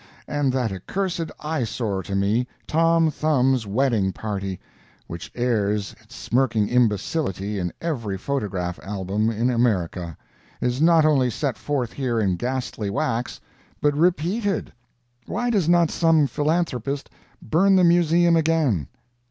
[0.27, 4.59] And that accursed eye sore to me, Tom Thumb's wedding party,
[5.05, 10.17] which airs its smirking imbecility in every photograph album in America,
[10.59, 13.39] is not only set forth here in ghastly wax,
[13.79, 14.73] but repeated!
[15.27, 18.87] Why does not some philanthropist burn the Museum again?